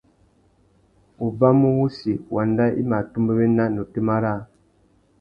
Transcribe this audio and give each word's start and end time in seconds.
Ubamú 1.25 1.69
wussi, 1.77 2.13
wanda 2.35 2.65
i 2.81 2.83
mà 2.89 2.95
atumbéwena 3.03 3.63
na 3.73 3.79
otémá 3.85 4.15
râā. 4.23 4.39